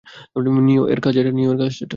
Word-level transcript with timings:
নিও 0.67 0.83
এর 0.87 0.99
কাজ 1.01 1.13
এটা! 1.17 1.31